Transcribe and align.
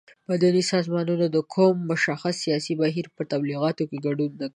مدني 0.29 0.61
سازمانونه 0.73 1.25
د 1.29 1.37
کوم 1.53 1.75
مشخص 1.91 2.35
سیاسي 2.45 2.73
بهیر 2.81 3.05
په 3.15 3.21
تبلیغاتو 3.31 3.83
کې 3.89 3.97
ګډون 4.05 4.31
نه 4.41 4.45
کوي. 4.47 4.49